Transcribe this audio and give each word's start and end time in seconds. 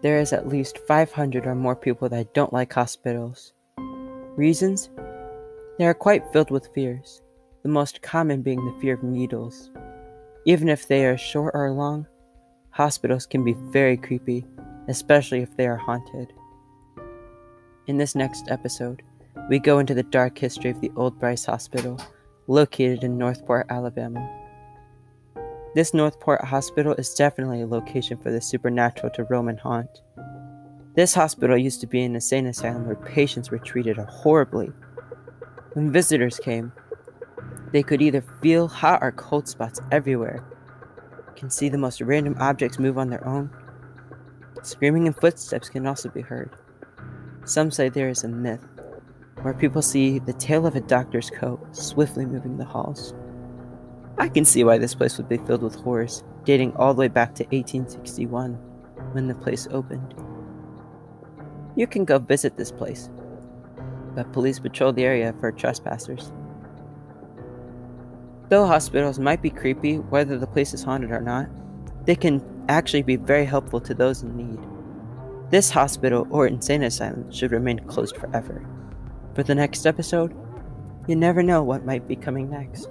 there 0.00 0.20
is 0.20 0.32
at 0.32 0.48
least 0.48 0.78
500 0.86 1.46
or 1.46 1.54
more 1.54 1.76
people 1.76 2.08
that 2.08 2.34
don't 2.34 2.52
like 2.52 2.72
hospitals. 2.72 3.52
Reasons? 4.36 4.90
They 5.78 5.86
are 5.86 5.94
quite 5.94 6.32
filled 6.32 6.50
with 6.50 6.72
fears, 6.74 7.22
the 7.62 7.68
most 7.68 8.02
common 8.02 8.42
being 8.42 8.64
the 8.64 8.80
fear 8.80 8.94
of 8.94 9.02
needles. 9.02 9.70
Even 10.44 10.68
if 10.68 10.86
they 10.86 11.04
are 11.04 11.18
short 11.18 11.52
or 11.54 11.72
long, 11.72 12.06
hospitals 12.70 13.26
can 13.26 13.44
be 13.44 13.54
very 13.54 13.96
creepy, 13.96 14.46
especially 14.86 15.40
if 15.40 15.56
they 15.56 15.66
are 15.66 15.76
haunted. 15.76 16.32
In 17.86 17.96
this 17.96 18.14
next 18.14 18.48
episode, 18.50 19.02
we 19.48 19.58
go 19.58 19.78
into 19.78 19.94
the 19.94 20.02
dark 20.04 20.38
history 20.38 20.70
of 20.70 20.80
the 20.80 20.92
Old 20.94 21.18
Bryce 21.18 21.44
Hospital, 21.46 22.00
located 22.46 23.02
in 23.02 23.18
Northport, 23.18 23.66
Alabama. 23.70 24.37
This 25.74 25.92
Northport 25.92 26.42
Hospital 26.44 26.94
is 26.94 27.12
definitely 27.12 27.60
a 27.60 27.66
location 27.66 28.16
for 28.16 28.32
the 28.32 28.40
supernatural 28.40 29.10
to 29.10 29.24
roam 29.24 29.48
and 29.48 29.60
haunt. 29.60 30.00
This 30.94 31.14
hospital 31.14 31.58
used 31.58 31.80
to 31.82 31.86
be 31.86 32.02
an 32.02 32.14
insane 32.14 32.46
asylum 32.46 32.86
where 32.86 32.96
patients 32.96 33.50
were 33.50 33.58
treated 33.58 33.98
horribly. 33.98 34.72
When 35.74 35.92
visitors 35.92 36.40
came, 36.40 36.72
they 37.70 37.82
could 37.82 38.00
either 38.00 38.24
feel 38.42 38.66
hot 38.66 39.00
or 39.02 39.12
cold 39.12 39.46
spots 39.46 39.80
everywhere, 39.92 40.42
can 41.36 41.50
see 41.50 41.68
the 41.68 41.78
most 41.78 42.00
random 42.00 42.34
objects 42.40 42.78
move 42.78 42.96
on 42.96 43.10
their 43.10 43.26
own. 43.28 43.50
Screaming 44.62 45.06
and 45.06 45.14
footsteps 45.14 45.68
can 45.68 45.86
also 45.86 46.08
be 46.08 46.22
heard. 46.22 46.50
Some 47.44 47.70
say 47.70 47.90
there 47.90 48.08
is 48.08 48.24
a 48.24 48.28
myth 48.28 48.66
where 49.42 49.54
people 49.54 49.82
see 49.82 50.18
the 50.18 50.32
tail 50.32 50.66
of 50.66 50.74
a 50.74 50.80
doctor's 50.80 51.30
coat 51.30 51.60
swiftly 51.76 52.26
moving 52.26 52.56
the 52.56 52.64
halls. 52.64 53.14
I 54.18 54.28
can 54.28 54.44
see 54.44 54.64
why 54.64 54.78
this 54.78 54.94
place 54.94 55.16
would 55.16 55.28
be 55.28 55.38
filled 55.38 55.62
with 55.62 55.76
horrors, 55.76 56.24
dating 56.44 56.74
all 56.74 56.92
the 56.92 57.00
way 57.00 57.08
back 57.08 57.34
to 57.36 57.44
1861, 57.44 58.54
when 59.12 59.28
the 59.28 59.34
place 59.34 59.68
opened. 59.70 60.14
You 61.76 61.86
can 61.86 62.04
go 62.04 62.18
visit 62.18 62.56
this 62.56 62.72
place, 62.72 63.10
but 64.16 64.32
police 64.32 64.58
patrol 64.58 64.92
the 64.92 65.04
area 65.04 65.32
for 65.38 65.52
trespassers. 65.52 66.32
Though 68.48 68.66
hospitals 68.66 69.20
might 69.20 69.40
be 69.40 69.50
creepy, 69.50 69.98
whether 69.98 70.36
the 70.36 70.46
place 70.46 70.74
is 70.74 70.82
haunted 70.82 71.12
or 71.12 71.20
not, 71.20 71.48
they 72.04 72.16
can 72.16 72.42
actually 72.68 73.02
be 73.02 73.16
very 73.16 73.44
helpful 73.44 73.80
to 73.82 73.94
those 73.94 74.22
in 74.22 74.36
need. 74.36 74.58
This 75.50 75.70
hospital 75.70 76.26
or 76.30 76.46
insane 76.46 76.82
asylum 76.82 77.30
should 77.30 77.52
remain 77.52 77.78
closed 77.80 78.16
forever. 78.16 78.66
For 79.34 79.44
the 79.44 79.54
next 79.54 79.86
episode, 79.86 80.34
you 81.06 81.14
never 81.14 81.42
know 81.42 81.62
what 81.62 81.86
might 81.86 82.08
be 82.08 82.16
coming 82.16 82.50
next. 82.50 82.88